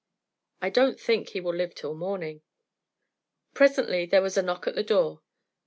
"I 0.63 0.71
don't 0.71 0.99
think 0.99 1.29
he 1.29 1.41
will 1.41 1.53
live 1.53 1.75
till 1.75 1.93
morning." 1.93 2.41
Presently 3.53 4.07
there 4.07 4.23
was 4.23 4.35
a 4.35 4.41
knock 4.41 4.65
at 4.65 4.73
the 4.73 4.81
door. 4.81 5.21